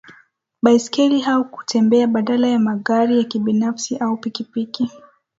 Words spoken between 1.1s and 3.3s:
au kutembea badala ya magari ya